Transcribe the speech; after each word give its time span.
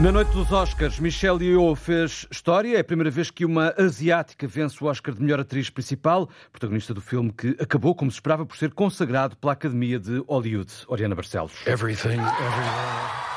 Na 0.00 0.12
noite 0.12 0.30
dos 0.30 0.52
Oscars, 0.52 1.00
Michelle 1.00 1.44
Yeoh 1.44 1.74
fez 1.74 2.24
história. 2.30 2.76
É 2.76 2.80
a 2.80 2.84
primeira 2.84 3.10
vez 3.10 3.32
que 3.32 3.44
uma 3.44 3.74
asiática 3.76 4.46
vence 4.46 4.82
o 4.82 4.86
Oscar 4.86 5.12
de 5.12 5.20
melhor 5.20 5.40
atriz 5.40 5.70
principal, 5.70 6.28
protagonista 6.52 6.94
do 6.94 7.00
filme 7.00 7.32
que 7.32 7.56
acabou, 7.58 7.96
como 7.96 8.08
se 8.08 8.14
esperava, 8.14 8.46
por 8.46 8.56
ser 8.56 8.72
consagrado 8.72 9.36
pela 9.36 9.54
Academia 9.54 9.98
de 9.98 10.18
Hollywood. 10.28 10.72
Oriana 10.86 11.16
Barcelos. 11.16 11.66
Everything, 11.66 12.20
everywhere. 12.20 13.27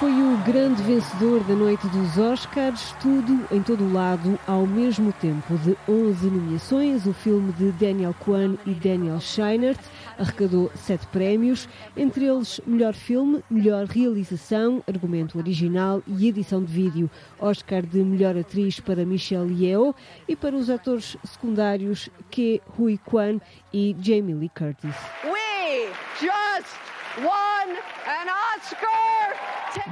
Foi 0.00 0.12
o 0.12 0.34
grande 0.46 0.82
vencedor 0.82 1.44
da 1.44 1.54
noite 1.54 1.86
dos 1.88 2.16
Oscars, 2.16 2.96
tudo 3.02 3.46
em 3.54 3.62
todo 3.62 3.84
o 3.84 3.92
lado 3.92 4.38
ao 4.46 4.66
mesmo 4.66 5.12
tempo. 5.12 5.58
De 5.58 5.76
11 5.86 6.26
nomeações, 6.26 7.04
o 7.04 7.12
filme 7.12 7.52
de 7.52 7.70
Daniel 7.72 8.14
Kwan 8.18 8.56
e 8.64 8.72
Daniel 8.72 9.20
Scheinert 9.20 9.78
arrecadou 10.18 10.72
sete 10.74 11.06
prémios, 11.08 11.68
entre 11.94 12.24
eles 12.24 12.62
melhor 12.66 12.94
filme, 12.94 13.44
melhor 13.50 13.84
realização, 13.84 14.82
argumento 14.88 15.36
original 15.36 16.02
e 16.06 16.28
edição 16.28 16.64
de 16.64 16.72
vídeo. 16.72 17.10
Oscar 17.38 17.82
de 17.82 18.02
melhor 18.02 18.38
atriz 18.38 18.80
para 18.80 19.04
Michelle 19.04 19.52
Yeoh 19.52 19.94
e 20.26 20.34
para 20.34 20.56
os 20.56 20.70
atores 20.70 21.18
secundários 21.24 22.08
Ke 22.30 22.62
Hui 22.78 22.98
Kwan 23.04 23.38
e 23.70 23.94
Jamie 24.00 24.32
Lee 24.32 24.48
Curtis. 24.48 24.96
We 25.24 25.92
just 26.18 26.74
won 27.18 27.76
an 28.06 28.30
Oscar! 28.56 29.29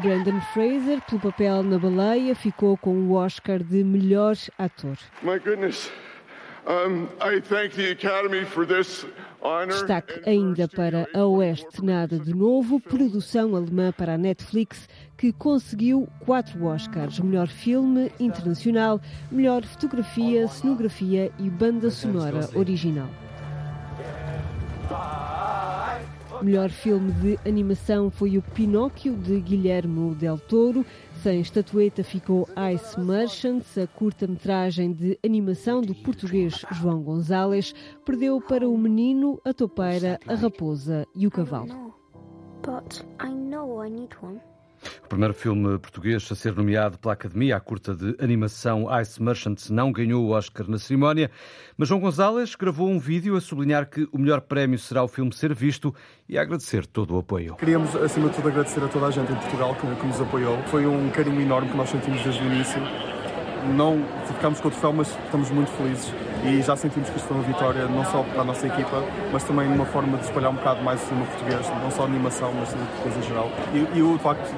Brandon 0.03 0.41
Fraser, 0.53 1.01
pelo 1.03 1.21
papel 1.21 1.63
na 1.63 1.79
baleia, 1.79 2.35
ficou 2.35 2.77
com 2.77 2.95
o 2.95 3.13
Oscar 3.13 3.63
de 3.63 3.85
melhor 3.85 4.37
ator. 4.59 4.97
My 5.23 5.39
goodness. 5.39 5.91
Um, 6.67 7.09
I 7.21 7.41
thank 7.41 7.75
the 7.77 7.93
Academy 7.93 8.45
for 8.45 8.67
this. 8.67 9.07
Destaque 9.69 10.21
ainda 10.29 10.69
para 10.69 11.09
A 11.15 11.25
Oeste 11.25 11.83
Nada 11.83 12.19
de 12.19 12.35
Novo, 12.35 12.81
produção 12.81 13.55
alemã 13.55 13.93
para 13.93 14.15
a 14.15 14.19
Netflix, 14.19 14.89
que 15.17 15.33
conseguiu 15.33 16.09
quatro 16.27 16.67
Oscars: 16.67 17.21
melhor 17.21 17.47
filme 17.47 18.11
internacional, 18.19 19.01
melhor 19.31 19.65
fotografia, 19.65 20.47
cenografia 20.49 21.33
e 21.39 21.49
banda 21.49 21.91
sonora 21.91 22.51
original. 22.55 23.09
Melhor 26.43 26.71
filme 26.71 27.11
de 27.13 27.39
animação 27.49 28.11
foi 28.11 28.39
o 28.39 28.43
Pinóquio 28.43 29.17
de 29.17 29.41
Guilherme 29.41 30.15
Del 30.15 30.39
Toro. 30.39 30.85
Sem 31.23 31.41
estatueta 31.41 32.05
ficou 32.05 32.49
Ice 32.73 32.99
Merchants, 33.01 33.77
a 33.77 33.87
curta-metragem 33.87 34.93
de 34.93 35.19
animação 35.25 35.81
do 35.81 35.95
português 35.95 36.65
João 36.73 37.03
Gonzalez. 37.03 37.75
Perdeu 38.05 38.41
para 38.41 38.69
o 38.69 38.79
menino, 38.79 39.41
a 39.45 39.53
topeira, 39.53 40.19
a 40.27 40.35
raposa 40.35 41.07
e 41.15 41.27
o 41.27 41.31
cavalo. 41.31 41.95
But 42.63 43.05
I 43.21 43.31
know 43.31 43.85
I 43.85 43.91
need 43.91 44.15
one. 44.23 44.41
O 45.05 45.09
primeiro 45.09 45.35
filme 45.35 45.79
português 45.79 46.29
a 46.31 46.35
ser 46.35 46.55
nomeado 46.55 46.99
pela 46.99 47.15
Academia, 47.15 47.57
a 47.57 47.61
curta 47.61 47.95
de 47.95 48.15
animação 48.23 48.87
Ice 49.01 49.23
Merchants, 49.23 49.71
não 49.71 49.93
ganhou 49.93 50.25
o 50.25 50.31
Oscar 50.31 50.69
na 50.69 50.79
cerimónia, 50.79 51.31
mas 51.77 51.89
João 51.89 52.01
Gonzalez 52.01 52.55
gravou 52.55 52.89
um 52.89 52.99
vídeo 52.99 53.37
a 53.37 53.41
sublinhar 53.41 53.89
que 53.89 54.09
o 54.13 54.19
melhor 54.19 54.41
prémio 54.41 54.79
será 54.79 55.03
o 55.03 55.09
filme 55.09 55.33
ser 55.33 55.55
visto 55.55 55.95
e 56.29 56.39
a 56.39 56.43
agradecer 56.43 56.87
todo 56.87 57.15
o 57.15 57.19
apoio. 57.19 57.57
Queríamos, 57.57 57.95
acima 57.97 58.29
de 58.29 58.37
tudo, 58.37 58.49
agradecer 58.49 58.83
a 58.83 58.89
toda 58.89 59.07
a 59.07 59.11
gente 59.11 59.33
em 59.33 59.37
Portugal 59.37 59.75
que, 59.75 60.01
que 60.01 60.07
nos 60.07 60.21
apoiou. 60.21 60.59
Foi 60.65 60.87
um 60.87 61.11
carinho 61.11 61.41
enorme 61.41 61.71
que 61.71 61.77
nós 61.77 61.89
sentimos 61.89 62.23
desde 62.23 62.43
o 62.43 62.47
início. 62.47 63.08
Não 63.75 64.03
ficámos 64.27 64.61
com 64.61 64.69
o 64.69 64.71
troféu, 64.71 64.93
mas 64.93 65.09
estamos 65.09 65.51
muito 65.51 65.71
felizes 65.73 66.13
e 66.45 66.63
já 66.63 66.77
sentimos 66.77 67.11
que 67.11 67.17
isto 67.17 67.27
foi 67.27 67.37
uma 67.37 67.47
vitória 67.47 67.87
não 67.87 68.05
só 68.05 68.23
para 68.23 68.43
a 68.43 68.45
nossa 68.45 68.67
equipa, 68.67 69.03
mas 69.33 69.43
também 69.45 69.67
uma 69.67 69.85
forma 69.87 70.17
de 70.19 70.25
espalhar 70.25 70.51
um 70.51 70.55
bocado 70.55 70.83
mais 70.83 71.03
o 71.03 71.07
cinema 71.07 71.27
português, 71.27 71.69
não 71.83 71.91
só 71.91 72.05
animação, 72.05 72.53
mas 72.59 72.69
de 72.69 73.03
coisa 73.03 73.23
geral. 73.23 73.51
E, 73.75 73.99
e 73.99 74.03
o 74.03 74.19
facto 74.19 74.49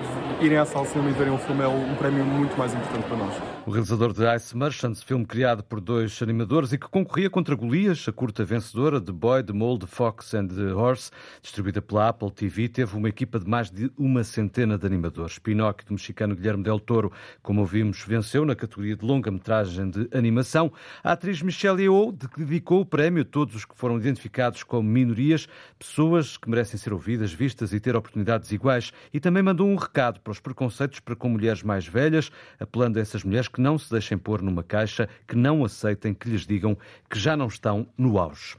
irem 0.43 0.57
à 0.57 0.65
sala 0.65 0.87
de 0.87 0.93
cinema 0.93 1.11
e 1.11 1.13
verem 1.13 1.35
o 1.35 1.39
filme 1.39 1.63
é 1.63 1.69
um 1.69 1.95
prémio 1.97 2.25
muito 2.25 2.57
mais 2.57 2.73
importante 2.73 3.07
para 3.07 3.17
nós. 3.17 3.35
O 3.67 3.71
realizador 3.71 4.15
de 4.15 4.25
Ice 4.37 4.57
Merchants, 4.57 5.03
filme 5.03 5.27
criado 5.27 5.63
por 5.63 5.81
dois 5.81 6.19
animadores 6.23 6.73
e 6.73 6.79
que 6.79 6.89
concorria 6.89 7.29
contra 7.29 7.55
Golias, 7.55 8.07
a 8.09 8.13
curta 8.13 8.43
vencedora 8.43 8.99
de 8.99 9.13
Boy, 9.13 9.45
The 9.45 9.53
Mole, 9.53 9.81
The 9.81 9.87
Fox 9.87 10.33
and 10.33 10.49
the 10.49 10.73
Horse, 10.73 11.11
distribuída 11.43 11.83
pela 11.83 12.09
Apple 12.09 12.31
TV, 12.31 12.69
teve 12.71 12.97
uma 12.97 13.11
equipa 13.11 13.39
de 13.39 13.47
mais 13.47 13.71
de 13.71 13.93
uma 13.99 14.25
centena 14.25 14.79
de 14.79 14.87
animadores. 14.87 15.39
Pinóquio, 15.39 15.87
do 15.87 15.93
mexicano 15.93 16.35
Guilherme 16.35 16.63
Del 16.63 16.81
Toro, 16.81 17.13
como 17.43 17.61
ouvimos, 17.61 18.03
venceu 18.03 18.47
na 18.47 18.57
categoria 18.57 18.97
de 18.97 19.05
longa-metragem 19.05 19.91
de 19.91 20.09
animação. 20.13 20.73
A 21.05 21.13
atriz 21.13 21.43
Michelle 21.43 21.83
Yeoh 21.83 22.13
dedicou 22.13 22.81
o 22.81 22.87
prémio 22.87 23.23
a 23.23 23.27
todos 23.27 23.55
os 23.55 23.67
que 23.67 23.77
foram 23.77 23.99
identificados 23.99 24.63
como 24.63 24.89
minorias, 24.89 25.47
pessoas 25.79 26.39
que 26.39 26.49
merecem 26.49 26.79
ser 26.79 26.95
ouvidas, 26.95 27.31
vistas 27.31 27.75
e 27.75 27.79
ter 27.79 27.95
oportunidades 27.95 28.51
iguais, 28.53 28.91
e 29.13 29.21
também 29.21 29.43
mandou 29.43 29.69
um 29.69 29.77
recado 29.77 30.19
para 30.31 30.33
os 30.33 30.41
preconceitos 30.41 31.01
para 31.01 31.17
com 31.17 31.29
mulheres 31.29 31.63
mais 31.63 31.87
velhas, 31.87 32.31
apelando 32.61 32.99
a 32.99 33.03
essas 33.03 33.25
mulheres 33.25 33.49
que 33.49 33.61
não 33.61 33.77
se 33.77 33.91
deixem 33.91 34.17
pôr 34.17 34.41
numa 34.41 34.63
caixa, 34.63 35.09
que 35.27 35.35
não 35.35 35.65
aceitem 35.65 36.15
que 36.15 36.29
lhes 36.29 36.47
digam 36.47 36.79
que 37.09 37.19
já 37.19 37.37
não 37.37 37.49
estão 37.49 37.89
no 37.99 38.17
auge. 38.17 38.57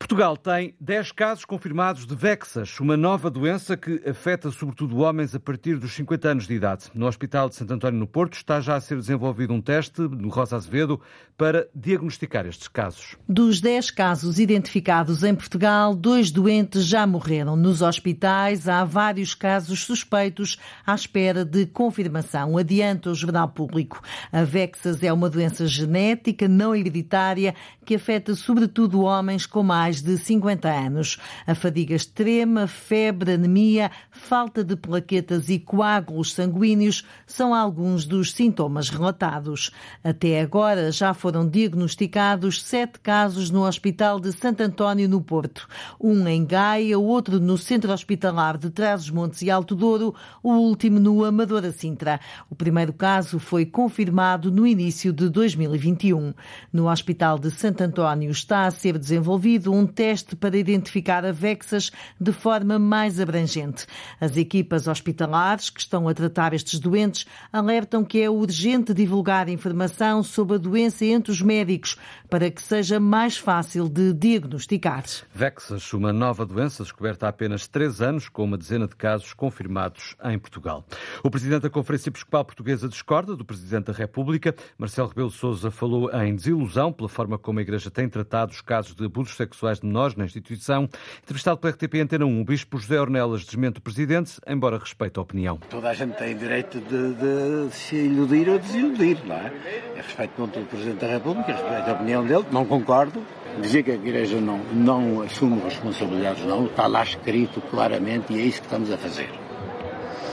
Portugal 0.00 0.34
tem 0.34 0.74
10 0.80 1.12
casos 1.12 1.44
confirmados 1.44 2.06
de 2.06 2.16
Vexas, 2.16 2.80
uma 2.80 2.96
nova 2.96 3.30
doença 3.30 3.76
que 3.76 4.02
afeta 4.08 4.50
sobretudo 4.50 4.96
homens 4.96 5.34
a 5.34 5.38
partir 5.38 5.76
dos 5.76 5.92
50 5.92 6.28
anos 6.28 6.46
de 6.46 6.54
idade. 6.54 6.86
No 6.94 7.06
Hospital 7.06 7.50
de 7.50 7.54
Santo 7.54 7.74
António 7.74 8.00
no 8.00 8.06
Porto 8.06 8.32
está 8.32 8.62
já 8.62 8.76
a 8.76 8.80
ser 8.80 8.96
desenvolvido 8.96 9.52
um 9.52 9.60
teste 9.60 10.00
no 10.00 10.30
Rosa 10.30 10.56
Azevedo 10.56 10.98
para 11.36 11.68
diagnosticar 11.74 12.46
estes 12.46 12.66
casos. 12.66 13.16
Dos 13.28 13.60
10 13.60 13.90
casos 13.90 14.38
identificados 14.38 15.22
em 15.22 15.34
Portugal, 15.34 15.94
dois 15.94 16.30
doentes 16.30 16.86
já 16.86 17.06
morreram. 17.06 17.54
Nos 17.54 17.82
hospitais 17.82 18.68
há 18.68 18.82
vários 18.84 19.34
casos 19.34 19.84
suspeitos 19.84 20.58
à 20.84 20.94
espera 20.94 21.44
de 21.44 21.66
confirmação, 21.66 22.56
adianta 22.56 23.10
o 23.10 23.14
Jornal 23.14 23.48
Público. 23.48 24.00
A 24.32 24.44
Vexas 24.44 25.02
é 25.02 25.12
uma 25.12 25.28
doença 25.28 25.66
genética 25.66 26.48
não 26.48 26.74
hereditária 26.74 27.54
que 27.84 27.96
afeta 27.96 28.34
sobretudo 28.34 29.02
homens 29.02 29.44
com 29.46 29.62
mais 29.62 29.89
mais 29.90 30.02
de 30.02 30.16
50 30.16 30.68
anos. 30.68 31.18
A 31.44 31.52
fadiga 31.52 31.96
extrema, 31.96 32.68
febre, 32.68 33.32
anemia, 33.32 33.90
falta 34.12 34.62
de 34.62 34.76
plaquetas 34.76 35.48
e 35.48 35.58
coágulos 35.58 36.32
sanguíneos 36.32 37.04
são 37.26 37.52
alguns 37.52 38.06
dos 38.06 38.32
sintomas 38.32 38.88
relatados. 38.88 39.72
Até 40.04 40.40
agora 40.40 40.92
já 40.92 41.12
foram 41.12 41.48
diagnosticados 41.48 42.62
sete 42.62 43.00
casos 43.00 43.50
no 43.50 43.66
Hospital 43.66 44.20
de 44.20 44.32
Santo 44.32 44.62
António, 44.62 45.08
no 45.08 45.20
Porto. 45.20 45.66
Um 46.00 46.28
em 46.28 46.44
Gaia, 46.44 46.96
outro 46.96 47.40
no 47.40 47.58
Centro 47.58 47.92
Hospitalar 47.92 48.58
de 48.58 48.70
Trás-os-Montes 48.70 49.42
e 49.42 49.50
Alto 49.50 49.74
Douro, 49.74 50.14
o 50.40 50.52
último 50.52 51.00
no 51.00 51.24
Amadora 51.24 51.72
Sintra. 51.72 52.20
O 52.48 52.54
primeiro 52.54 52.92
caso 52.92 53.40
foi 53.40 53.66
confirmado 53.66 54.52
no 54.52 54.64
início 54.64 55.12
de 55.12 55.28
2021. 55.28 56.32
No 56.72 56.88
Hospital 56.88 57.40
de 57.40 57.50
Santo 57.50 57.82
António 57.82 58.30
está 58.30 58.66
a 58.66 58.70
ser 58.70 58.96
desenvolvido 58.96 59.72
um 59.72 59.79
um 59.80 59.86
teste 59.86 60.36
para 60.36 60.58
identificar 60.58 61.24
a 61.24 61.32
Vexas 61.32 61.90
de 62.20 62.32
forma 62.32 62.78
mais 62.78 63.18
abrangente. 63.18 63.86
As 64.20 64.36
equipas 64.36 64.86
hospitalares 64.86 65.70
que 65.70 65.80
estão 65.80 66.06
a 66.06 66.12
tratar 66.12 66.52
estes 66.52 66.78
doentes 66.78 67.26
alertam 67.50 68.04
que 68.04 68.20
é 68.20 68.28
urgente 68.28 68.92
divulgar 68.92 69.48
informação 69.48 70.22
sobre 70.22 70.56
a 70.56 70.58
doença 70.58 71.04
entre 71.06 71.32
os 71.32 71.40
médicos 71.40 71.96
para 72.28 72.50
que 72.50 72.60
seja 72.60 73.00
mais 73.00 73.38
fácil 73.38 73.88
de 73.88 74.12
diagnosticar. 74.12 75.04
Vexas, 75.34 75.92
uma 75.94 76.12
nova 76.12 76.44
doença 76.44 76.82
descoberta 76.82 77.26
há 77.26 77.30
apenas 77.30 77.66
três 77.66 78.02
anos, 78.02 78.28
com 78.28 78.44
uma 78.44 78.58
dezena 78.58 78.86
de 78.86 78.94
casos 78.94 79.32
confirmados 79.32 80.14
em 80.24 80.38
Portugal. 80.38 80.84
O 81.24 81.30
presidente 81.30 81.62
da 81.62 81.70
Conferência 81.70 82.10
Episcopal 82.10 82.44
Portuguesa 82.44 82.88
discorda 82.88 83.34
do 83.34 83.44
presidente 83.44 83.86
da 83.86 83.92
República. 83.92 84.54
Marcelo 84.76 85.08
Rebelo 85.08 85.30
Sousa 85.30 85.70
falou 85.70 86.10
em 86.12 86.34
desilusão 86.34 86.92
pela 86.92 87.08
forma 87.08 87.38
como 87.38 87.58
a 87.58 87.62
Igreja 87.62 87.90
tem 87.90 88.08
tratado 88.08 88.52
os 88.52 88.60
casos 88.60 88.94
de 88.94 89.04
abusos 89.04 89.36
sexuais 89.36 89.69
sexuais 89.70 89.80
de 89.80 89.86
menores 89.86 90.16
na 90.16 90.24
instituição. 90.24 90.88
Entrevistado 91.22 91.58
pela 91.58 91.72
RTP 91.72 91.94
Antena 92.02 92.24
1, 92.24 92.40
o 92.40 92.44
Bispo 92.44 92.78
José 92.78 93.00
Ornelas 93.00 93.44
desmente 93.44 93.78
o 93.78 93.82
Presidente, 93.82 94.40
embora 94.46 94.78
respeite 94.78 95.18
a 95.18 95.22
opinião. 95.22 95.58
Toda 95.68 95.90
a 95.90 95.94
gente 95.94 96.16
tem 96.16 96.36
direito 96.36 96.80
de, 96.80 97.14
de 97.14 97.74
se 97.74 97.96
iludir 97.96 98.48
ou 98.48 98.58
desiludir, 98.58 99.18
não 99.24 99.36
é? 99.36 99.52
Eu 99.96 100.02
respeito 100.02 100.32
muito 100.38 100.60
o 100.60 100.64
Presidente 100.64 101.00
da 101.00 101.08
República, 101.08 101.52
respeito 101.52 101.90
a 101.90 101.92
opinião 101.92 102.26
dele, 102.26 102.44
não 102.50 102.64
concordo. 102.64 103.22
Dizer 103.60 103.82
que 103.82 103.90
a 103.90 103.94
Igreja 103.94 104.40
não, 104.40 104.58
não 104.72 105.22
assume 105.22 105.60
responsabilidades, 105.60 106.44
não, 106.44 106.66
está 106.66 106.86
lá 106.86 107.02
escrito 107.02 107.60
claramente 107.62 108.32
e 108.32 108.38
é 108.38 108.42
isso 108.42 108.60
que 108.60 108.66
estamos 108.66 108.90
a 108.92 108.96
fazer. 108.96 109.28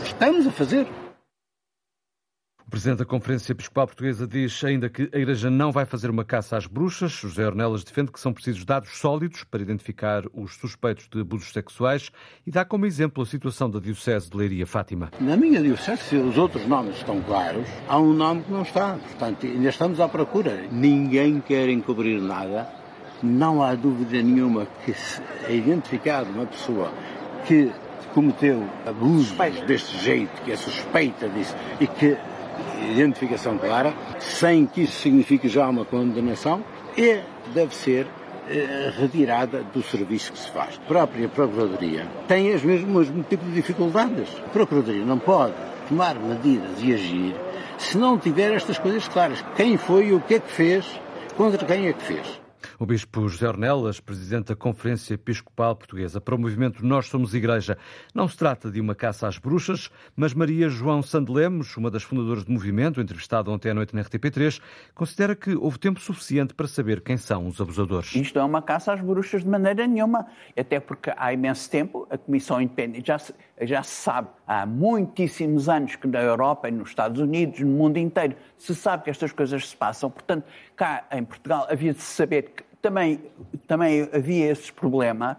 Estamos 0.03 0.45
a 0.45 0.51
fazer. 0.51 0.87
O 2.67 2.69
Presidente 2.69 2.97
da 2.97 3.05
Conferência 3.05 3.53
Episcopal 3.53 3.87
Portuguesa 3.87 4.27
diz 4.27 4.61
ainda 4.61 4.89
que 4.89 5.09
a 5.13 5.17
Igreja 5.17 5.49
não 5.49 5.71
vai 5.71 5.85
fazer 5.85 6.09
uma 6.09 6.25
caça 6.25 6.57
às 6.57 6.67
bruxas. 6.67 7.13
José 7.13 7.47
Ornelas 7.47 7.81
defende 7.81 8.11
que 8.11 8.19
são 8.19 8.33
precisos 8.33 8.65
dados 8.65 8.89
sólidos 8.97 9.45
para 9.45 9.61
identificar 9.61 10.25
os 10.33 10.55
suspeitos 10.55 11.07
de 11.07 11.21
abusos 11.21 11.53
sexuais 11.53 12.11
e 12.45 12.51
dá 12.51 12.65
como 12.65 12.85
exemplo 12.85 13.23
a 13.23 13.25
situação 13.25 13.69
da 13.69 13.79
Diocese 13.79 14.29
de 14.29 14.35
Leiria 14.35 14.67
Fátima. 14.67 15.11
Na 15.21 15.37
minha 15.37 15.61
Diocese, 15.61 16.01
se 16.03 16.15
os 16.17 16.37
outros 16.37 16.67
nomes 16.67 16.97
estão 16.97 17.21
claros, 17.21 17.65
há 17.87 17.97
um 17.97 18.11
nome 18.11 18.43
que 18.43 18.51
não 18.51 18.63
está. 18.63 18.95
Portanto, 18.95 19.45
ainda 19.45 19.69
estamos 19.69 20.01
à 20.01 20.09
procura. 20.09 20.67
Ninguém 20.69 21.39
quer 21.39 21.69
encobrir 21.69 22.21
nada. 22.21 22.67
Não 23.23 23.63
há 23.63 23.75
dúvida 23.75 24.21
nenhuma 24.21 24.67
que 24.83 24.93
se 24.93 25.21
é 25.45 25.55
identificado 25.55 26.29
uma 26.31 26.45
pessoa 26.45 26.91
que 27.45 27.71
cometeu 28.13 28.67
abusos 28.85 29.31
deste 29.65 29.97
jeito, 30.03 30.41
que 30.41 30.51
é 30.51 30.57
suspeita 30.57 31.29
disso, 31.29 31.55
e 31.79 31.87
que 31.87 32.17
identificação 32.91 33.57
clara, 33.57 33.93
sem 34.19 34.65
que 34.65 34.83
isso 34.83 34.99
signifique 35.01 35.47
já 35.47 35.67
uma 35.69 35.85
condenação, 35.85 36.63
é, 36.97 37.21
deve 37.53 37.75
ser 37.75 38.07
eh, 38.49 38.93
retirada 38.97 39.61
do 39.73 39.83
serviço 39.83 40.31
que 40.31 40.39
se 40.39 40.49
faz. 40.49 40.79
A 40.83 40.87
própria 40.87 41.27
Procuradoria 41.27 42.07
tem 42.29 42.53
as 42.53 42.63
mesmas 42.63 43.07
tipo 43.29 43.43
de 43.43 43.51
dificuldades. 43.51 44.29
A 44.45 44.49
Procuradoria 44.49 45.03
não 45.03 45.19
pode 45.19 45.53
tomar 45.89 46.15
medidas 46.15 46.81
e 46.81 46.93
agir 46.93 47.35
se 47.77 47.97
não 47.97 48.17
tiver 48.17 48.53
estas 48.53 48.79
coisas 48.79 49.05
claras. 49.07 49.43
Quem 49.55 49.77
foi, 49.77 50.13
o 50.13 50.21
que 50.21 50.35
é 50.35 50.39
que 50.39 50.51
fez, 50.51 50.85
contra 51.35 51.65
quem 51.65 51.87
é 51.87 51.93
que 51.93 52.01
fez. 52.01 52.46
O 52.79 52.85
Bispo 52.85 53.27
José 53.27 53.47
Ornelas, 53.47 53.99
presidente 53.99 54.49
da 54.49 54.55
Conferência 54.55 55.15
Episcopal 55.15 55.75
Portuguesa 55.75 56.21
para 56.21 56.35
o 56.35 56.37
movimento 56.37 56.85
Nós 56.85 57.07
Somos 57.07 57.33
Igreja. 57.33 57.75
Não 58.13 58.27
se 58.27 58.37
trata 58.37 58.69
de 58.69 58.79
uma 58.79 58.93
caça 58.93 59.27
às 59.27 59.39
bruxas, 59.39 59.89
mas 60.15 60.31
Maria 60.31 60.69
João 60.69 61.01
Sandelemos, 61.01 61.75
uma 61.75 61.89
das 61.89 62.03
fundadoras 62.03 62.43
do 62.43 62.51
movimento, 62.51 63.01
entrevistada 63.01 63.49
ontem 63.49 63.71
à 63.71 63.73
noite 63.73 63.95
na 63.95 64.03
RTP3, 64.03 64.61
considera 64.93 65.35
que 65.35 65.55
houve 65.55 65.79
tempo 65.79 65.99
suficiente 65.99 66.53
para 66.53 66.67
saber 66.67 67.01
quem 67.01 67.17
são 67.17 67.47
os 67.47 67.59
abusadores. 67.59 68.13
Isto 68.13 68.37
é 68.37 68.43
uma 68.43 68.61
caça 68.61 68.93
às 68.93 69.01
bruxas 69.01 69.43
de 69.43 69.49
maneira 69.49 69.87
nenhuma, 69.87 70.27
até 70.55 70.79
porque 70.79 71.11
há 71.17 71.33
imenso 71.33 71.67
tempo 71.71 72.05
a 72.11 72.17
Comissão 72.17 72.61
Independente 72.61 73.07
já 73.07 73.17
se, 73.17 73.33
já 73.63 73.81
se 73.81 74.03
sabe 74.03 74.27
há 74.45 74.67
muitíssimos 74.67 75.67
anos 75.67 75.95
que 75.95 76.05
na 76.05 76.21
Europa 76.21 76.69
e 76.69 76.71
nos 76.71 76.89
Estados 76.89 77.19
Unidos, 77.19 77.59
no 77.59 77.71
mundo 77.71 77.97
inteiro, 77.97 78.35
se 78.55 78.75
sabe 78.75 79.05
que 79.05 79.09
estas 79.09 79.31
coisas 79.31 79.67
se 79.67 79.75
passam. 79.75 80.11
Portanto, 80.11 80.45
cá 80.75 81.07
em 81.11 81.23
Portugal 81.23 81.65
havia 81.71 81.91
de 81.91 82.01
se 82.01 82.13
saber 82.13 82.43
que 82.55 82.66
também, 82.87 83.19
também 83.67 84.09
havia 84.13 84.51
esse 84.51 84.71
problema. 84.71 85.37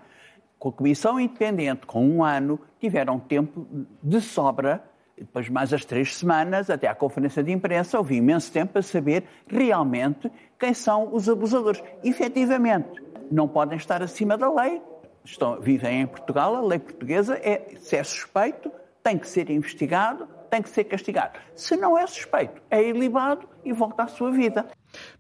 Com 0.59 0.69
a 0.69 0.73
Comissão 0.73 1.19
Independente, 1.19 1.87
com 1.87 2.07
um 2.07 2.23
ano, 2.23 2.61
tiveram 2.79 3.19
tempo 3.19 3.67
de 4.03 4.21
sobra, 4.21 4.85
depois 5.17 5.49
mais 5.49 5.73
as 5.73 5.85
três 5.85 6.17
semanas, 6.17 6.69
até 6.69 6.87
à 6.87 6.95
conferência 6.95 7.43
de 7.43 7.51
imprensa, 7.51 7.97
houve 7.97 8.17
imenso 8.17 8.53
tempo 8.53 8.75
para 8.75 8.83
saber 8.83 9.25
realmente 9.47 10.31
quem 10.59 10.75
são 10.75 11.15
os 11.15 11.29
abusadores. 11.29 11.83
Efetivamente, 12.05 13.03
não 13.31 13.49
podem 13.49 13.79
estar 13.79 14.03
acima 14.03 14.37
da 14.37 14.53
lei. 14.53 14.83
Estão, 15.25 15.61
vivem 15.61 16.03
em 16.03 16.07
Portugal, 16.07 16.55
a 16.55 16.61
lei 16.61 16.79
portuguesa 16.79 17.37
é, 17.43 17.75
se 17.81 17.97
é 17.97 18.05
suspeito, 18.05 18.71
tem 19.03 19.19
que 19.19 19.29
ser 19.29 19.51
investigado, 19.51 20.29
tem 20.51 20.63
que 20.63 20.69
ser 20.69 20.85
castigado. 20.85 21.39
Se 21.55 21.77
não 21.77 21.97
é 21.97 22.07
suspeito, 22.07 22.61
é 22.71 22.83
ilibado 22.83 23.49
e 23.65 23.73
volta 23.73 24.05
à 24.05 24.07
sua 24.07 24.31
vida. 24.31 24.67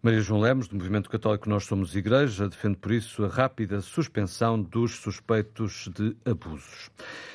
Maria 0.02 0.20
João 0.20 0.40
Lemos, 0.40 0.68
do 0.68 0.76
Movimento 0.76 1.10
Católico 1.10 1.48
Nós 1.48 1.64
Somos 1.64 1.94
Igreja, 1.94 2.48
defende 2.48 2.76
por 2.76 2.92
isso 2.92 3.24
a 3.24 3.28
rápida 3.28 3.80
suspensão 3.80 4.60
dos 4.60 4.96
suspeitos 4.96 5.88
de 5.94 6.16
abusos. 6.24 6.90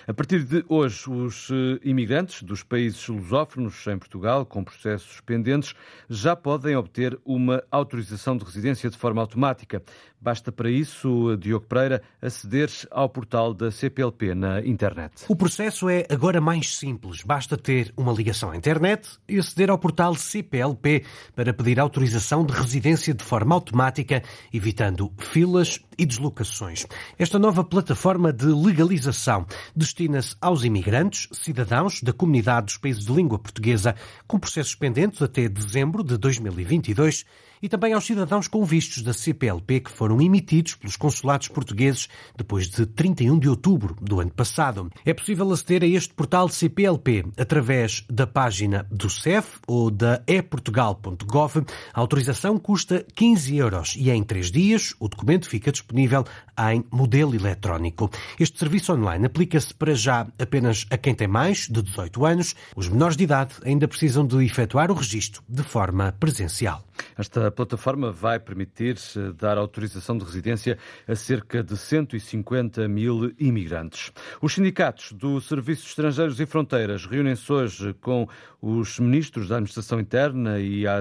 A 0.08 0.14
partir 0.14 0.44
de 0.44 0.66
hoje, 0.68 1.10
os 1.10 1.50
eh, 1.50 1.80
imigrantes 1.84 2.44
dos 2.44 2.62
países 2.62 3.08
lusófonos 3.08 3.88
em 3.88 3.98
Portugal, 3.98 4.46
com 4.46 4.64
processos 4.64 5.22
pendentes, 5.22 5.74
já 6.10 6.36
podem 6.36 6.76
obter 6.76 7.18
uma 7.24 7.64
autorização 7.72 8.36
de 8.36 8.44
residência 8.44 8.90
de 8.90 8.98
forma 8.98 9.22
automática. 9.22 9.82
Basta 10.24 10.54
para 10.54 10.70
isso, 10.70 11.36
Diogo 11.38 11.66
Pereira, 11.66 12.02
aceder 12.22 12.70
ao 12.90 13.10
portal 13.10 13.54
da 13.54 13.70
CPLP 13.70 14.34
na 14.34 14.66
internet. 14.66 15.26
O 15.28 15.36
processo 15.36 15.90
é 15.90 16.06
agora 16.10 16.40
mais 16.40 16.78
simples. 16.78 17.22
Basta 17.24 17.58
ter 17.58 17.94
uma 17.98 18.14
ligação 18.14 18.52
à 18.52 18.56
internet 18.56 19.10
e 19.28 19.38
aceder 19.38 19.70
ao 19.70 19.78
portal 19.78 20.16
CPLP 20.16 21.04
para 21.36 21.54
pedir 21.54 21.78
autorização 21.78 22.43
de 22.46 22.54
residência 22.54 23.14
de 23.14 23.24
forma 23.24 23.56
automática, 23.56 24.24
evitando 24.54 25.12
filas 25.18 25.80
e 25.98 26.06
deslocações. 26.06 26.86
Esta 27.18 27.38
nova 27.38 27.64
plataforma 27.64 28.34
de 28.34 28.46
legalização 28.46 29.46
destina-se 29.76 30.36
aos 30.42 30.64
imigrantes, 30.64 31.28
cidadãos 31.32 32.02
da 32.02 32.14
comunidade 32.14 32.68
dos 32.68 32.78
países 32.78 33.06
de 33.06 33.14
língua 33.14 33.40
portuguesa, 33.40 33.96
com 34.28 34.40
processos 34.40 34.76
pendentes 34.76 35.22
até 35.22 35.48
dezembro 35.48 36.04
de 36.04 36.18
2022 36.18 37.26
e 37.64 37.70
também 37.70 37.94
aos 37.94 38.06
cidadãos 38.06 38.50
com 38.50 38.66
vistos 38.66 39.02
da 39.02 39.14
CPLP 39.14 39.80
que 39.80 39.90
foram 39.90 40.22
emitidos 40.22 40.76
pelos 40.76 40.98
consulados 40.98 41.48
portugueses 41.48 42.10
depois 42.36 42.68
de 42.68 42.86
31 42.86 43.40
de 43.40 43.48
outubro 43.48 43.96
do 44.02 44.20
ano 44.20 44.32
passado. 44.32 44.92
É 45.06 45.14
possível 45.14 45.50
aceder 45.50 45.82
a 45.82 45.88
este 45.88 46.14
portal 46.14 46.50
CPLP 46.50 47.24
através 47.38 48.04
da 48.10 48.28
página 48.28 48.86
do 48.92 49.10
CEF 49.10 49.60
ou 49.66 49.90
da 49.90 50.22
eportugal.gov. 50.28 51.66
A 51.94 52.00
autorização 52.02 52.33
custa 52.60 53.06
15 53.16 53.58
euros 53.58 53.96
e 53.98 54.10
em 54.10 54.24
três 54.24 54.52
dias 54.52 54.94
o 55.00 55.08
documento 55.08 55.50
fica 55.50 55.72
disponível 55.72 56.26
em 56.72 56.84
modelo 56.92 57.36
eletrónico. 57.36 58.10
Este 58.40 58.60
serviço 58.60 58.94
online 58.94 59.26
aplica-se 59.26 59.74
para 59.74 59.94
já 59.94 60.28
apenas 60.40 60.86
a 60.90 60.98
quem 60.98 61.16
tem 61.16 61.28
mais 61.28 61.68
de 61.68 61.82
18 61.82 62.26
anos. 62.26 62.56
Os 62.76 62.88
menores 62.88 63.18
de 63.18 63.24
idade 63.24 63.56
ainda 63.64 63.88
precisam 63.88 64.26
de 64.26 64.44
efetuar 64.44 64.92
o 64.92 64.94
registro 64.94 65.42
de 65.48 65.64
forma 65.64 66.14
presencial. 66.20 66.84
Esta 67.18 67.52
plataforma 67.52 68.12
vai 68.12 68.40
permitir 68.40 68.98
dar 69.38 69.58
autorização 69.58 70.18
de 70.18 70.26
residência 70.26 70.78
a 71.08 71.16
cerca 71.16 71.64
de 71.64 71.78
150 71.78 72.88
mil 72.88 73.32
imigrantes. 73.40 74.12
Os 74.42 74.54
sindicatos 74.54 75.12
do 75.12 75.40
Serviço 75.42 75.84
de 75.84 75.90
Estrangeiros 75.90 76.40
e 76.40 76.46
Fronteiras 76.46 77.06
reúnem-se 77.06 77.52
hoje 77.52 77.94
com 77.96 78.28
os 78.62 79.00
ministros 79.00 79.48
da 79.48 79.56
Administração 79.56 80.00
Interna 80.00 80.60
e 80.60 80.88
a 80.88 80.98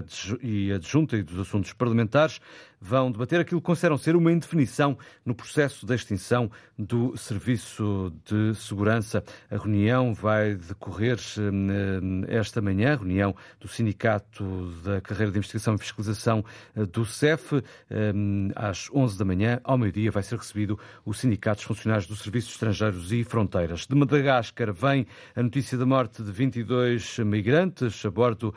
adjunta 0.74 1.16
e 1.16 1.22
dos 1.22 1.38
Assuntos 1.38 1.72
Parlamentares 1.72 2.40
vão 2.82 3.12
debater 3.12 3.40
aquilo 3.40 3.60
que 3.60 3.66
consideram 3.66 3.96
ser 3.96 4.16
uma 4.16 4.32
indefinição 4.32 4.98
no 5.24 5.34
processo 5.34 5.86
de 5.86 5.94
extinção 5.94 6.50
do 6.76 7.16
Serviço 7.16 8.12
de 8.24 8.54
Segurança. 8.56 9.22
A 9.48 9.56
reunião 9.56 10.12
vai 10.12 10.56
decorrer 10.56 11.16
eh, 11.38 12.36
esta 12.36 12.60
manhã, 12.60 12.96
reunião 12.96 13.36
do 13.60 13.68
Sindicato 13.68 14.72
da 14.84 15.00
Carreira 15.00 15.30
de 15.30 15.38
Investigação 15.38 15.76
e 15.76 15.78
Fiscalização 15.78 16.44
eh, 16.74 16.84
do 16.84 17.04
CEF. 17.04 17.62
Eh, 17.88 18.12
às 18.56 18.90
11 18.92 19.16
da 19.16 19.24
manhã, 19.24 19.60
ao 19.62 19.78
meio-dia, 19.78 20.10
vai 20.10 20.24
ser 20.24 20.36
recebido 20.36 20.76
o 21.04 21.14
Sindicato 21.14 21.58
dos 21.58 21.66
Funcionários 21.66 22.08
do 22.08 22.16
Serviço 22.16 22.48
de 22.48 22.54
Estrangeiros 22.54 23.12
e 23.12 23.22
Fronteiras. 23.22 23.86
De 23.86 23.94
Madagascar 23.94 24.72
vem 24.72 25.06
a 25.36 25.42
notícia 25.42 25.78
da 25.78 25.86
morte 25.86 26.20
de 26.20 26.32
22 26.32 27.18
migrantes 27.20 28.04
a 28.04 28.10
bordo 28.10 28.52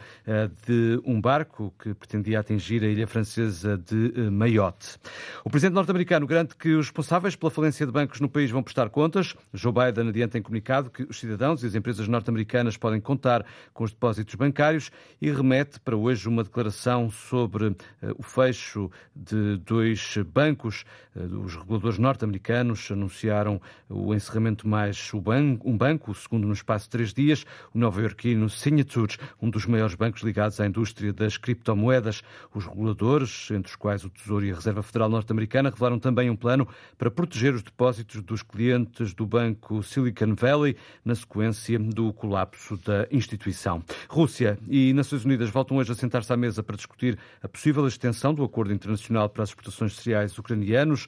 de 0.66 1.00
um 1.06 1.22
barco 1.22 1.74
que 1.78 1.94
pretendia 1.94 2.40
atingir 2.40 2.84
a 2.84 2.88
ilha 2.88 3.06
francesa 3.06 3.78
de 3.78 4.15
Mayotte. 4.32 4.98
O 5.44 5.50
presidente 5.50 5.74
norte-americano 5.74 6.26
garante 6.26 6.56
que 6.56 6.70
os 6.74 6.88
responsáveis 6.88 7.36
pela 7.36 7.52
falência 7.52 7.86
de 7.86 7.92
bancos 7.92 8.20
no 8.20 8.30
país 8.30 8.50
vão 8.50 8.64
prestar 8.64 8.90
contas. 8.90 9.36
Joe 9.54 9.74
Biden 9.74 10.10
adianta 10.10 10.38
em 10.38 10.42
comunicado 10.42 10.90
que 10.90 11.04
os 11.04 11.20
cidadãos 11.20 11.64
e 11.64 11.68
as 11.68 11.76
empresas 11.76 12.08
norte-americanas 12.08 12.78
podem 12.78 13.02
contar 13.02 13.46
com 13.74 13.84
os 13.84 13.92
depósitos 13.92 14.36
bancários 14.36 14.92
e 15.22 15.30
remete 15.30 15.80
para 15.80 15.96
hoje 15.96 16.28
uma 16.28 16.44
declaração 16.44 17.10
sobre 17.10 17.68
uh, 17.68 17.78
o 18.18 18.24
fecho 18.24 18.90
de 19.16 19.58
dois 19.58 20.18
bancos. 20.34 20.86
Uh, 21.16 21.40
os 21.42 21.56
reguladores 21.56 21.98
norte-americanos 21.98 22.90
anunciaram 22.92 23.62
o 23.90 24.14
encerramento 24.14 24.68
mais 24.68 25.12
um 25.14 25.78
banco, 25.78 26.12
o 26.12 26.16
segundo 26.16 26.48
no 26.48 26.54
espaço 26.54 26.86
de 26.86 26.92
três 26.92 27.14
dias, 27.14 27.46
o 27.74 27.78
nova-iorquino 27.78 28.50
Signature, 28.50 29.18
um 29.42 29.50
dos 29.50 29.66
maiores 29.66 29.96
bancos 29.96 30.22
ligados 30.22 30.60
à 30.60 30.66
indústria 30.66 31.12
das 31.12 31.38
criptomoedas. 31.38 32.22
Os 32.54 32.66
reguladores, 32.66 33.50
entre 33.52 33.70
os 33.70 33.76
quais 33.76 34.05
o 34.06 34.10
Tesouro 34.10 34.46
e 34.46 34.52
a 34.52 34.56
Reserva 34.56 34.84
Federal 34.84 35.10
norte-americana 35.10 35.70
revelaram 35.70 36.00
também 36.00 36.30
um 36.30 36.36
plano 36.36 36.68
para 36.98 37.12
proteger 37.12 37.54
os 37.54 37.64
depósitos 37.64 38.22
dos 38.22 38.42
clientes 38.42 39.14
do 39.14 39.26
banco 39.26 39.84
Silicon 39.84 40.36
Valley 40.36 40.76
na 41.04 41.16
sequência 41.16 41.78
do 41.80 42.14
colapso 42.14 42.78
da 42.78 43.08
instituição. 43.12 43.84
Rússia 44.08 44.58
e 44.70 44.94
Nações 44.94 45.26
Unidas 45.26 45.50
voltam 45.50 45.78
hoje 45.78 45.92
a 45.92 45.96
sentar-se 45.96 46.32
à 46.32 46.38
mesa 46.38 46.64
para 46.64 46.76
discutir 46.76 47.18
a 47.42 47.48
possível 47.48 47.88
extensão 47.88 48.34
do 48.34 48.44
acordo 48.44 48.74
internacional 48.74 49.30
para 49.30 49.44
as 49.44 49.50
exportações 49.50 49.92
de 49.94 50.02
cereais 50.02 50.38
ucranianos. 50.38 51.08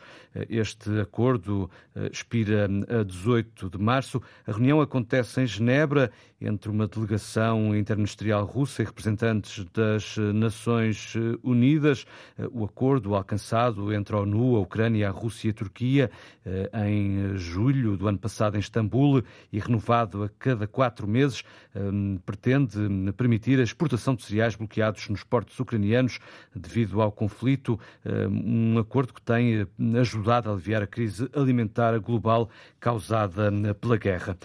Este 0.50 1.00
acordo 1.00 1.70
eh, 1.96 2.10
expira 2.12 2.68
a 2.90 3.04
18 3.04 3.70
de 3.70 3.78
março. 3.78 4.22
A 4.46 4.52
reunião 4.52 4.82
acontece 4.82 5.42
em 5.42 5.48
Genebra 5.48 6.12
entre 6.40 6.70
uma 6.70 6.88
delegação 6.88 7.76
interministerial 7.76 8.46
russa 8.46 8.82
e 8.82 8.86
representantes 8.86 9.66
das 9.74 10.18
Nações 10.34 11.14
Unidas. 11.44 12.06
O 12.52 12.64
acordo 12.64 13.16
alcançado 13.16 13.94
entre 13.94 14.16
a 14.16 14.20
ONU, 14.20 14.56
a 14.56 14.60
Ucrânia, 14.60 15.10
a 15.10 15.12
Rússia 15.12 15.48
e 15.48 15.52
a 15.52 15.54
Turquia 15.54 16.12
eh, 16.46 16.70
em 16.88 17.36
julho 17.36 17.98
do 17.98 18.08
ano 18.08 18.18
passado 18.18 18.56
em 18.56 18.60
Istambul 18.60 19.22
e 19.52 19.60
renovado 19.60 20.24
a 20.24 20.30
cada 20.30 20.66
quatro 20.66 21.08
meses, 21.08 21.44
eh, 21.76 21.80
pretende 22.26 22.78
permitir 23.18 23.60
a 23.60 23.64
exportação 23.64 24.16
de 24.16 24.24
cereais 24.24 24.56
bloqueados 24.56 25.10
nos 25.10 25.24
portos 25.24 25.60
ucranianos 25.60 26.20
devido 26.56 27.02
ao 27.02 27.12
conflito, 27.12 27.80
eh, 28.06 28.28
um 28.28 28.78
acordo 28.78 29.14
que 29.14 29.22
tem 29.22 29.68
ajudado 30.00 30.50
a 30.50 30.54
aliviar 30.54 30.82
a 30.84 30.88
crise 30.88 31.30
alimentar 31.34 31.98
global 32.00 32.50
causada 32.80 33.52
pela 33.82 33.98
guerra. 33.98 34.38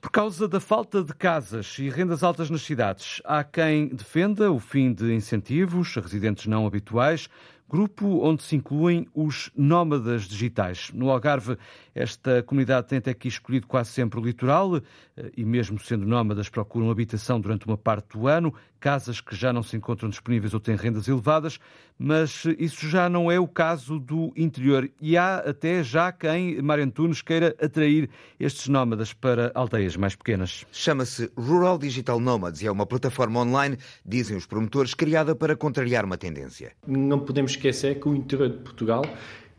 Por 0.00 0.10
causa 0.10 0.46
da 0.46 0.60
falta 0.60 1.02
de 1.02 1.14
casas 1.36 1.76
e 1.78 1.90
rendas 1.90 2.22
altas 2.22 2.48
nas 2.48 2.62
cidades, 2.62 3.20
há 3.22 3.44
quem 3.44 3.88
defenda 3.88 4.50
o 4.50 4.58
fim 4.58 4.90
de 4.90 5.12
incentivos 5.12 5.94
a 5.98 6.00
residentes 6.00 6.46
não 6.46 6.66
habituais, 6.66 7.28
grupo 7.68 8.20
onde 8.22 8.42
se 8.42 8.56
incluem 8.56 9.06
os 9.14 9.50
nómadas 9.56 10.24
digitais. 10.24 10.90
No 10.92 11.10
Algarve, 11.10 11.56
esta 11.94 12.42
comunidade 12.42 12.88
tem 12.88 12.98
até 12.98 13.10
aqui 13.10 13.28
escolhido 13.28 13.66
quase 13.66 13.90
sempre 13.90 14.20
o 14.20 14.22
litoral 14.22 14.76
eh, 14.76 15.32
e, 15.36 15.44
mesmo 15.44 15.78
sendo 15.78 16.06
nómadas, 16.06 16.48
procuram 16.48 16.90
habitação 16.90 17.40
durante 17.40 17.66
uma 17.66 17.76
parte 17.76 18.16
do 18.16 18.28
ano, 18.28 18.54
casas 18.78 19.20
que 19.20 19.34
já 19.34 19.52
não 19.52 19.62
se 19.62 19.76
encontram 19.76 20.08
disponíveis 20.08 20.54
ou 20.54 20.60
têm 20.60 20.76
rendas 20.76 21.08
elevadas, 21.08 21.58
mas 21.98 22.44
isso 22.58 22.88
já 22.88 23.08
não 23.08 23.30
é 23.30 23.40
o 23.40 23.48
caso 23.48 23.98
do 23.98 24.32
interior 24.36 24.88
e 25.00 25.16
há 25.16 25.38
até 25.38 25.82
já 25.82 26.12
quem, 26.12 26.60
Mário 26.62 26.84
Antunes, 26.84 27.22
queira 27.22 27.56
atrair 27.60 28.08
estes 28.38 28.68
nómadas 28.68 29.12
para 29.12 29.50
aldeias 29.54 29.96
mais 29.96 30.14
pequenas. 30.14 30.66
Chama-se 30.70 31.30
Rural 31.36 31.78
Digital 31.78 32.20
Nomads 32.20 32.62
e 32.62 32.66
é 32.66 32.70
uma 32.70 32.86
plataforma 32.86 33.40
online, 33.40 33.78
dizem 34.04 34.36
os 34.36 34.46
promotores, 34.46 34.94
criada 34.94 35.34
para 35.34 35.56
contrariar 35.56 36.04
uma 36.04 36.16
tendência. 36.16 36.72
Não 36.86 37.18
podemos 37.18 37.55
esquecer 37.56 38.00
que 38.00 38.08
o 38.08 38.14
interior 38.14 38.48
de 38.48 38.58
Portugal, 38.58 39.02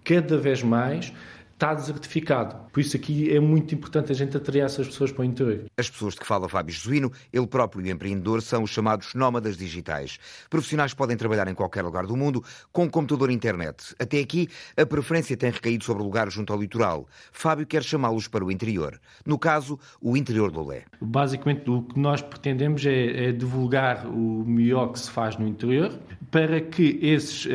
cada 0.04 0.38
vez 0.38 0.64
mais, 0.64 1.12
está 1.58 1.74
desertificado. 1.74 2.56
Por 2.72 2.80
isso 2.80 2.96
aqui 2.96 3.36
é 3.36 3.40
muito 3.40 3.74
importante 3.74 4.12
a 4.12 4.16
gente 4.16 4.38
atrair 4.38 4.62
essas 4.62 4.86
pessoas 4.86 5.12
para 5.12 5.24
o 5.24 5.26
interior. 5.26 5.66
As 5.76 5.90
pessoas 5.90 6.14
de 6.14 6.20
que 6.20 6.28
fala 6.28 6.48
Fábio 6.48 6.74
Jesuíno, 6.74 7.12
ele 7.34 7.48
próprio 7.48 7.84
e 7.84 7.90
empreendedor, 7.90 8.44
são 8.44 8.62
os 8.62 8.70
chamados 8.70 9.16
nómadas 9.16 9.58
digitais. 9.58 10.20
Profissionais 10.52 10.94
podem 10.94 11.18
trabalhar 11.18 11.48
em 11.48 11.56
qualquer 11.56 11.84
lugar 11.84 12.06
do 12.06 12.16
mundo 12.16 12.44
com 12.72 12.88
computador 12.88 13.32
e 13.32 13.34
internet. 13.34 13.96
Até 13.98 14.20
aqui, 14.20 14.48
a 14.78 14.86
preferência 14.86 15.36
tem 15.36 15.50
recaído 15.50 15.84
sobre 15.84 16.04
lugares 16.04 16.32
junto 16.32 16.54
ao 16.54 16.62
litoral. 16.62 17.08
Fábio 17.32 17.66
quer 17.66 17.84
chamá-los 17.84 18.28
para 18.28 18.46
o 18.46 18.52
interior. 18.52 19.02
No 19.26 19.40
caso, 19.40 19.80
o 20.00 20.16
interior 20.16 20.52
do 20.52 20.60
Lolé. 20.62 20.84
Basicamente, 21.02 21.68
o 21.72 21.82
que 21.82 22.00
nós 22.00 22.22
pretendemos 22.22 22.86
é, 22.86 23.30
é 23.30 23.32
divulgar 23.32 24.06
o 24.06 24.46
melhor 24.46 24.92
que 24.92 25.00
se 25.00 25.10
faz 25.10 25.36
no 25.38 25.48
interior 25.48 25.92
para 26.30 26.62
que 26.62 27.00
esses 27.02 27.46
uh, 27.46 27.50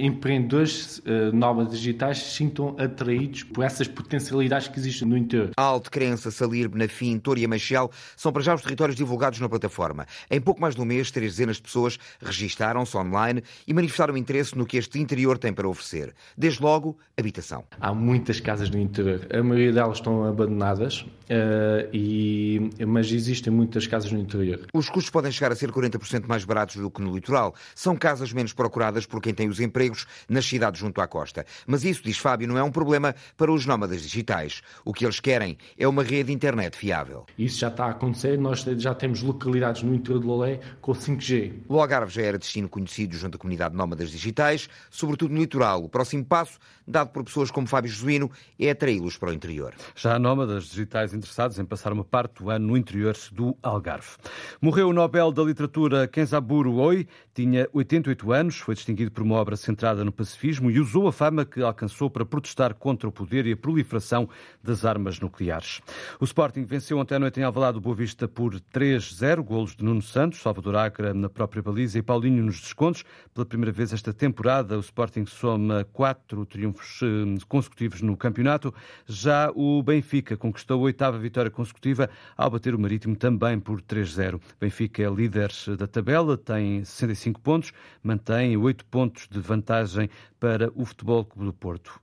empreendedores 0.00 1.00
uh, 1.00 1.34
nómadas 1.34 1.72
digitais 1.78 2.18
se 2.18 2.36
sintam 2.36 2.76
atraídos 2.78 3.09
atraídos 3.10 3.42
por 3.42 3.64
essas 3.64 3.88
potencialidades 3.88 4.68
que 4.68 4.78
existem 4.78 5.08
no 5.08 5.16
interior. 5.16 5.50
Alto, 5.56 5.90
Crença, 5.90 6.30
Salir, 6.30 6.68
Benafim, 6.68 7.18
Toria 7.18 7.44
e 7.44 7.48
Machel 7.48 7.90
são 8.16 8.32
para 8.32 8.42
já 8.42 8.54
os 8.54 8.62
territórios 8.62 8.96
divulgados 8.96 9.40
na 9.40 9.48
plataforma. 9.48 10.06
Em 10.30 10.40
pouco 10.40 10.60
mais 10.60 10.74
de 10.74 10.80
um 10.80 10.84
mês, 10.84 11.10
três 11.10 11.32
dezenas 11.32 11.56
de 11.56 11.62
pessoas 11.62 11.98
registaram-se 12.20 12.96
online 12.96 13.42
e 13.66 13.74
manifestaram 13.74 14.16
interesse 14.16 14.56
no 14.56 14.64
que 14.64 14.76
este 14.76 14.98
interior 14.98 15.38
tem 15.38 15.52
para 15.52 15.68
oferecer. 15.68 16.14
Desde 16.36 16.62
logo, 16.62 16.96
habitação. 17.18 17.64
Há 17.80 17.92
muitas 17.92 18.40
casas 18.40 18.70
no 18.70 18.78
interior. 18.78 19.26
A 19.32 19.42
maioria 19.42 19.72
delas 19.72 19.98
estão 19.98 20.24
abandonadas, 20.24 21.00
uh, 21.00 21.88
e... 21.92 22.70
mas 22.86 23.10
existem 23.10 23.52
muitas 23.52 23.86
casas 23.86 24.12
no 24.12 24.20
interior. 24.20 24.66
Os 24.72 24.88
custos 24.88 25.10
podem 25.10 25.32
chegar 25.32 25.52
a 25.52 25.56
ser 25.56 25.70
40% 25.70 26.26
mais 26.26 26.44
baratos 26.44 26.76
do 26.76 26.90
que 26.90 27.02
no 27.02 27.14
litoral. 27.14 27.54
São 27.74 27.96
casas 27.96 28.32
menos 28.32 28.52
procuradas 28.52 29.06
por 29.06 29.20
quem 29.20 29.34
tem 29.34 29.48
os 29.48 29.60
empregos 29.60 30.06
nas 30.28 30.44
cidades 30.44 30.80
junto 30.80 31.00
à 31.00 31.06
costa. 31.06 31.44
Mas 31.66 31.84
isso, 31.84 32.02
diz 32.04 32.18
Fábio, 32.18 32.46
não 32.46 32.58
é 32.58 32.62
um 32.62 32.70
problema 32.70 32.99
problema 33.00 33.14
para 33.36 33.50
os 33.50 33.66
nómadas 33.66 34.02
digitais. 34.02 34.62
O 34.84 34.92
que 34.92 35.04
eles 35.04 35.18
querem 35.18 35.56
é 35.78 35.88
uma 35.88 36.02
rede 36.02 36.24
de 36.24 36.32
internet 36.32 36.76
fiável. 36.76 37.24
Isso 37.38 37.58
já 37.58 37.68
está 37.68 37.86
a 37.86 37.90
acontecer. 37.90 38.38
Nós 38.38 38.60
já 38.60 38.94
temos 38.94 39.22
localidades 39.22 39.82
no 39.82 39.94
interior 39.94 40.20
de 40.20 40.26
Lolé 40.26 40.60
com 40.80 40.92
5G. 40.92 41.62
O 41.68 41.80
Algarve 41.80 42.12
já 42.12 42.22
era 42.22 42.38
destino 42.38 42.68
conhecido 42.68 43.16
junto 43.16 43.36
à 43.36 43.38
comunidade 43.38 43.72
de 43.72 43.78
nómadas 43.78 44.10
digitais, 44.10 44.68
sobretudo 44.90 45.32
no 45.32 45.40
litoral. 45.40 45.82
O 45.82 45.88
próximo 45.88 46.24
passo, 46.24 46.58
dado 46.86 47.10
por 47.10 47.24
pessoas 47.24 47.50
como 47.50 47.66
Fábio 47.66 47.90
Jesuíno, 47.90 48.30
é 48.58 48.70
atraí-los 48.70 49.16
para 49.16 49.30
o 49.30 49.32
interior. 49.32 49.74
Já 49.96 50.16
há 50.16 50.18
nómadas 50.18 50.64
digitais 50.64 51.14
interessados 51.14 51.58
em 51.58 51.64
passar 51.64 51.92
uma 51.92 52.04
parte 52.04 52.42
do 52.42 52.50
ano 52.50 52.68
no 52.68 52.76
interior 52.76 53.16
do 53.32 53.56
Algarve. 53.62 54.16
Morreu 54.60 54.88
o 54.88 54.92
Nobel 54.92 55.32
da 55.32 55.42
Literatura 55.42 56.06
Kenzaburo 56.06 56.74
Oi, 56.74 57.06
tinha 57.34 57.68
88 57.72 58.32
anos, 58.32 58.56
foi 58.58 58.74
distinguido 58.74 59.10
por 59.10 59.22
uma 59.22 59.36
obra 59.36 59.56
centrada 59.56 60.04
no 60.04 60.12
pacifismo 60.12 60.70
e 60.70 60.78
usou 60.78 61.08
a 61.08 61.12
fama 61.12 61.44
que 61.44 61.62
alcançou 61.62 62.10
para 62.10 62.24
protestar 62.24 62.74
contra 62.74 62.89
contra 62.90 63.08
o 63.08 63.12
poder 63.12 63.46
e 63.46 63.52
a 63.52 63.56
proliferação 63.56 64.28
das 64.60 64.84
armas 64.84 65.20
nucleares. 65.20 65.80
O 66.18 66.24
Sporting 66.24 66.64
venceu 66.64 66.98
ontem 66.98 67.14
à 67.14 67.18
noite 67.20 67.38
em 67.38 67.44
Alvalade 67.44 67.78
o 67.78 67.80
Boa 67.80 67.94
Vista 67.94 68.26
por 68.26 68.52
3-0, 68.60 69.44
golos 69.44 69.76
de 69.76 69.84
Nuno 69.84 70.02
Santos, 70.02 70.40
Salvador 70.40 70.74
Acra 70.74 71.14
na 71.14 71.28
própria 71.28 71.62
baliza 71.62 72.00
e 72.00 72.02
Paulinho 72.02 72.42
nos 72.42 72.60
descontos. 72.60 73.04
Pela 73.32 73.46
primeira 73.46 73.70
vez 73.70 73.92
esta 73.92 74.12
temporada, 74.12 74.76
o 74.76 74.80
Sporting 74.80 75.24
soma 75.24 75.86
quatro 75.92 76.44
triunfos 76.44 76.98
eh, 77.04 77.44
consecutivos 77.46 78.02
no 78.02 78.16
campeonato. 78.16 78.74
Já 79.06 79.52
o 79.54 79.80
Benfica 79.84 80.36
conquistou 80.36 80.80
a 80.80 80.82
oitava 80.86 81.16
vitória 81.16 81.50
consecutiva 81.50 82.10
ao 82.36 82.50
bater 82.50 82.74
o 82.74 82.78
Marítimo 82.78 83.14
também 83.14 83.60
por 83.60 83.80
3-0. 83.80 84.40
Benfica 84.60 85.00
é 85.00 85.08
líder 85.08 85.52
da 85.78 85.86
tabela, 85.86 86.36
tem 86.36 86.84
65 86.84 87.40
pontos, 87.40 87.72
mantém 88.02 88.56
8 88.56 88.84
pontos 88.86 89.28
de 89.30 89.38
vantagem 89.38 90.10
para 90.40 90.72
o 90.74 90.84
Futebol 90.86 91.24
Clube 91.24 91.46
do 91.46 91.52
Porto. 91.52 92.00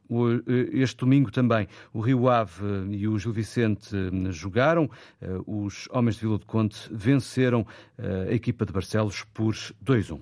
Eh, 0.48 0.70
este 0.74 0.98
domingo 0.98 1.32
também 1.32 1.68
o 1.92 2.00
Rio 2.00 2.30
Ave 2.30 2.64
e 2.92 3.08
o 3.08 3.18
Gil 3.18 3.34
Vicente 3.34 3.90
eh, 3.96 4.32
jogaram. 4.32 4.90
Eh, 5.20 5.28
os 5.46 5.90
homens 5.92 6.16
de 6.16 6.22
Vila 6.22 6.38
do 6.38 6.46
Conde 6.46 6.78
venceram 6.92 7.66
a 7.98 8.32
equipa 8.32 8.64
de 8.66 8.72
Barcelos 8.72 9.24
por 9.34 9.56
2-1. 9.84 10.22